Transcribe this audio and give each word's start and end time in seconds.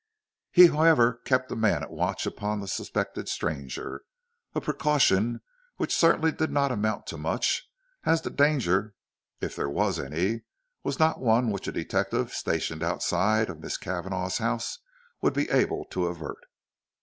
He 0.51 0.65
however 0.65 1.21
kept 1.25 1.51
a 1.51 1.55
man 1.55 1.83
at 1.83 1.91
watch 1.91 2.25
upon 2.25 2.59
the 2.59 2.67
suspected 2.67 3.29
stranger, 3.29 4.01
a 4.55 4.59
precaution 4.59 5.41
which 5.77 5.95
certainly 5.95 6.31
did 6.31 6.49
not 6.49 6.71
amount 6.71 7.05
to 7.05 7.19
much, 7.19 7.69
as 8.03 8.23
the 8.23 8.31
danger, 8.31 8.95
if 9.41 9.55
there 9.55 9.69
was 9.69 9.99
any, 9.99 10.41
was 10.81 10.97
not 10.97 11.19
one 11.19 11.51
which 11.51 11.67
a 11.67 11.71
detective 11.71 12.33
stationed 12.33 12.81
outside 12.81 13.47
of 13.47 13.57
the 13.57 13.61
Misses 13.61 13.77
Cavanagh's 13.77 14.39
house 14.39 14.79
would 15.21 15.33
be 15.35 15.47
able 15.51 15.85
to 15.91 16.07
avert. 16.07 16.45